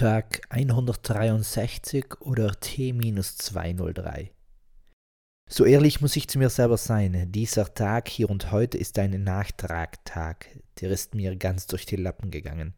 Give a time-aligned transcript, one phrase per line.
[0.00, 4.30] Tag 163 oder T-203.
[5.46, 9.22] So ehrlich muss ich zu mir selber sein, dieser Tag hier und heute ist ein
[9.22, 10.46] Nachtragtag,
[10.80, 12.72] der ist mir ganz durch die Lappen gegangen.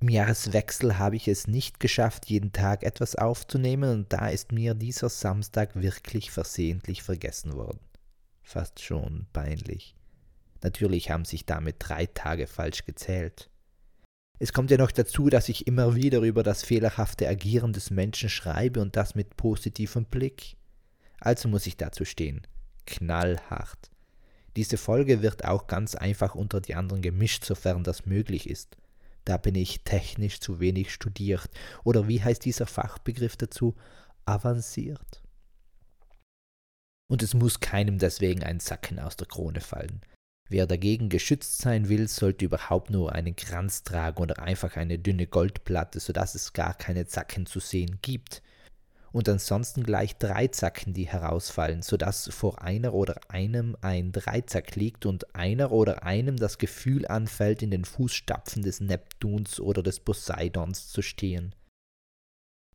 [0.00, 4.74] Im Jahreswechsel habe ich es nicht geschafft, jeden Tag etwas aufzunehmen, und da ist mir
[4.74, 7.80] dieser Samstag wirklich versehentlich vergessen worden.
[8.42, 9.96] Fast schon peinlich.
[10.62, 13.48] Natürlich haben sich damit drei Tage falsch gezählt.
[14.38, 18.28] Es kommt ja noch dazu, dass ich immer wieder über das fehlerhafte Agieren des Menschen
[18.28, 20.56] schreibe und das mit positivem Blick.
[21.20, 22.46] Also muss ich dazu stehen.
[22.84, 23.90] Knallhart.
[24.56, 28.76] Diese Folge wird auch ganz einfach unter die anderen gemischt, sofern das möglich ist.
[29.24, 31.50] Da bin ich technisch zu wenig studiert.
[31.84, 33.74] Oder wie heißt dieser Fachbegriff dazu?
[34.24, 35.22] Avanciert.
[37.08, 40.00] Und es muss keinem deswegen ein Sacken aus der Krone fallen.
[40.48, 45.26] Wer dagegen geschützt sein will, sollte überhaupt nur einen Kranz tragen oder einfach eine dünne
[45.26, 48.42] Goldplatte, sodass es gar keine Zacken zu sehen gibt.
[49.10, 55.06] Und ansonsten gleich drei Zacken, die herausfallen, sodass vor einer oder einem ein Dreizack liegt
[55.06, 60.88] und einer oder einem das Gefühl anfällt, in den Fußstapfen des Neptuns oder des Poseidons
[60.88, 61.54] zu stehen.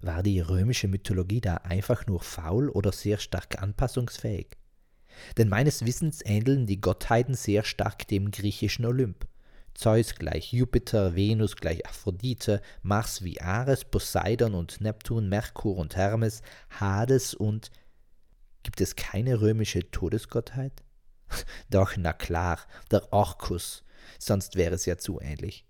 [0.00, 4.56] War die römische Mythologie da einfach nur faul oder sehr stark anpassungsfähig?
[5.36, 9.26] Denn meines Wissens ähneln die Gottheiten sehr stark dem griechischen Olymp.
[9.74, 16.42] Zeus gleich Jupiter, Venus gleich Aphrodite, Mars wie Ares, Poseidon und Neptun, Merkur und Hermes,
[16.70, 17.70] Hades und
[18.62, 20.82] Gibt es keine römische Todesgottheit?
[21.70, 22.58] Doch, na klar,
[22.90, 23.84] der Orkus,
[24.18, 25.64] sonst wäre es ja zu ähnlich.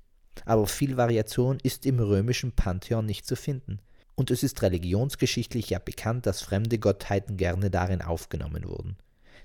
[0.45, 3.81] Aber viel Variation ist im römischen Pantheon nicht zu finden.
[4.15, 8.97] Und es ist religionsgeschichtlich ja bekannt, dass fremde Gottheiten gerne darin aufgenommen wurden.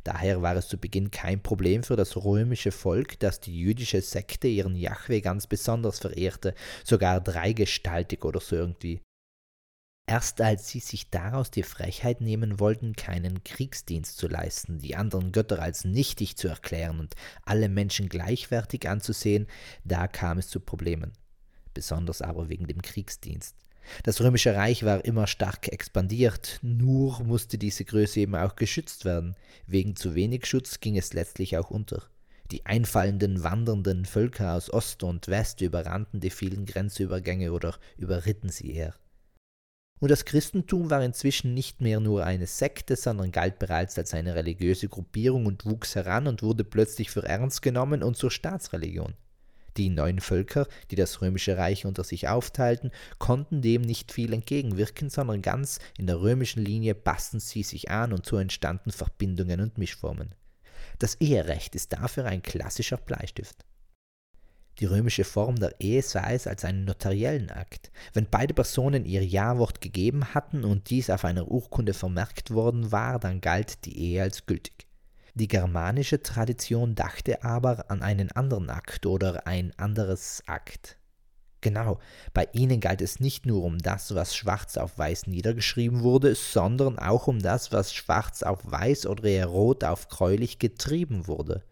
[0.03, 4.47] Daher war es zu Beginn kein Problem für das römische Volk, dass die jüdische Sekte
[4.47, 9.01] ihren Jahwe ganz besonders verehrte, sogar dreigestaltig oder so irgendwie.
[10.05, 15.31] Erst als sie sich daraus die Frechheit nehmen wollten, keinen Kriegsdienst zu leisten, die anderen
[15.31, 19.47] Götter als nichtig zu erklären und alle Menschen gleichwertig anzusehen,
[19.85, 21.13] da kam es zu Problemen,
[21.73, 23.55] besonders aber wegen dem Kriegsdienst.
[24.03, 29.35] Das römische Reich war immer stark expandiert, nur musste diese Größe eben auch geschützt werden.
[29.67, 32.03] Wegen zu wenig Schutz ging es letztlich auch unter.
[32.51, 38.71] Die einfallenden, wandernden Völker aus Ost und West überrannten die vielen Grenzübergänge oder überritten sie
[38.71, 38.93] eher.
[39.99, 44.35] Und das Christentum war inzwischen nicht mehr nur eine Sekte, sondern galt bereits als eine
[44.35, 49.13] religiöse Gruppierung und wuchs heran und wurde plötzlich für ernst genommen und zur Staatsreligion.
[49.77, 55.09] Die neuen Völker, die das römische Reich unter sich aufteilten, konnten dem nicht viel entgegenwirken,
[55.09, 59.77] sondern ganz in der römischen Linie passten sie sich an und so entstanden Verbindungen und
[59.77, 60.35] Mischformen.
[60.99, 63.65] Das Eherecht ist dafür ein klassischer Bleistift.
[64.79, 67.91] Die römische Form der Ehe sah es als einen notariellen Akt.
[68.13, 73.19] Wenn beide Personen ihr Ja-Wort gegeben hatten und dies auf einer Urkunde vermerkt worden war,
[73.19, 74.87] dann galt die Ehe als gültig.
[75.35, 80.97] Die germanische Tradition dachte aber an einen anderen Akt oder ein anderes Akt.
[81.61, 81.97] Genau,
[82.33, 86.99] bei ihnen galt es nicht nur um das, was schwarz auf weiß niedergeschrieben wurde, sondern
[86.99, 91.63] auch um das, was schwarz auf weiß oder eher rot auf gräulich getrieben wurde.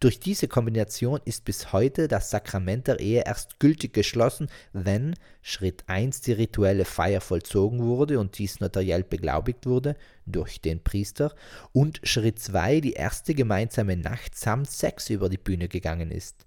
[0.00, 5.84] Durch diese Kombination ist bis heute das Sakrament der Ehe erst gültig geschlossen, wenn Schritt
[5.86, 9.96] 1 die rituelle Feier vollzogen wurde und dies notariell beglaubigt wurde
[10.26, 11.34] durch den Priester
[11.72, 16.46] und Schritt 2 die erste gemeinsame Nacht samt Sex über die Bühne gegangen ist.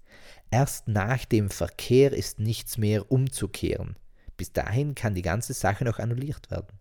[0.50, 3.96] Erst nach dem Verkehr ist nichts mehr umzukehren.
[4.36, 6.78] Bis dahin kann die ganze Sache noch annulliert werden.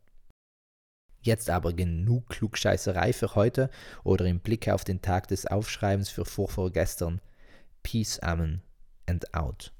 [1.28, 3.70] Jetzt aber genug Klugscheißerei für heute
[4.06, 7.20] oder im Blick auf den Tag des Aufschreibens für vorvorgestern.
[7.84, 8.62] Peace, Amen
[9.08, 9.74] and out.